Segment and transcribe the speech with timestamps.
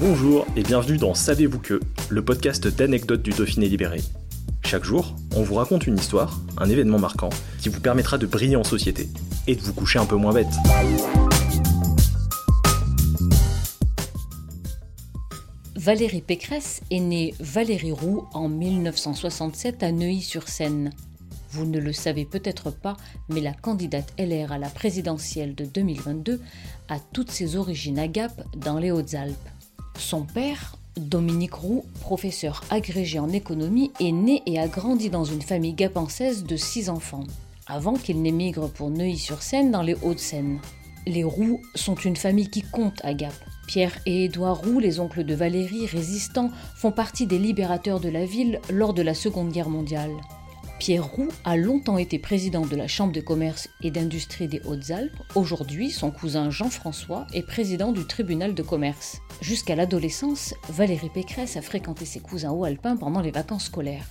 [0.00, 4.00] Bonjour et bienvenue dans Savez-vous que, le podcast d'anecdotes du Dauphiné libéré.
[4.64, 7.30] Chaque jour, on vous raconte une histoire, un événement marquant,
[7.60, 9.08] qui vous permettra de briller en société
[9.48, 10.46] et de vous coucher un peu moins bête.
[15.74, 20.92] Valérie Pécresse est née Valérie Roux en 1967 à Neuilly-sur-Seine.
[21.50, 22.96] Vous ne le savez peut-être pas,
[23.28, 26.40] mais la candidate LR à la présidentielle de 2022
[26.88, 29.34] a toutes ses origines à Gap dans les Hautes-Alpes.
[29.98, 35.42] Son père, Dominique Roux, professeur agrégé en économie, est né et a grandi dans une
[35.42, 37.24] famille gapençaise de six enfants,
[37.66, 40.60] avant qu'il n'émigre pour Neuilly-sur-Seine dans les Hauts-de-Seine.
[41.06, 43.34] Les Roux sont une famille qui compte à Gap.
[43.66, 48.24] Pierre et Édouard Roux, les oncles de Valérie, résistants, font partie des libérateurs de la
[48.24, 50.12] ville lors de la Seconde Guerre mondiale.
[50.78, 55.18] Pierre Roux a longtemps été président de la Chambre de commerce et d'industrie des Hautes-Alpes.
[55.34, 59.18] Aujourd'hui, son cousin Jean-François est président du tribunal de commerce.
[59.40, 64.06] Jusqu'à l'adolescence, Valérie Pécresse a fréquenté ses cousins haut-alpins pendant les vacances scolaires.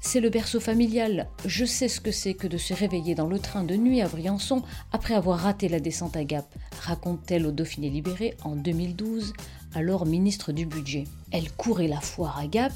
[0.00, 1.28] C'est le berceau familial.
[1.44, 4.08] Je sais ce que c'est que de se réveiller dans le train de nuit à
[4.08, 6.46] Briançon après avoir raté la descente à Gap,
[6.80, 9.34] raconte-t-elle au Dauphiné Libéré en 2012,
[9.74, 11.04] alors ministre du Budget.
[11.30, 12.72] Elle courait la foire à Gap,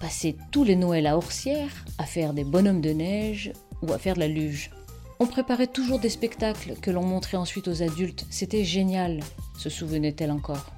[0.00, 4.14] passer tous les Noëls à Orsières, à faire des bonhommes de neige ou à faire
[4.14, 4.70] de la luge.
[5.20, 8.26] On préparait toujours des spectacles que l'on montrait ensuite aux adultes.
[8.30, 9.20] C'était génial,
[9.58, 10.72] se souvenait-elle encore.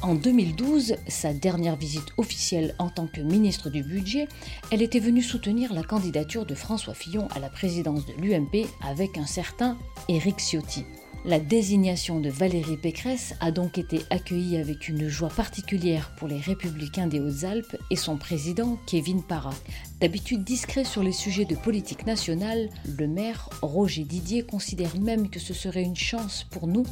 [0.00, 4.26] En 2012, sa dernière visite officielle en tant que ministre du Budget,
[4.72, 9.16] elle était venue soutenir la candidature de François Fillon à la présidence de l'UMP avec
[9.16, 9.78] un certain
[10.08, 10.84] Éric Ciotti.
[11.24, 16.40] La désignation de Valérie Pécresse a donc été accueillie avec une joie particulière pour les
[16.40, 19.54] républicains des Hautes-Alpes et son président Kevin Parra.
[20.00, 22.68] D'habitude discret sur les sujets de politique nationale,
[22.98, 26.84] le maire Roger Didier considère même que ce serait une chance pour nous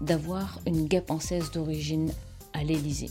[0.00, 2.12] d'avoir une gapençaise d'origine
[2.54, 3.10] à l'Élysée.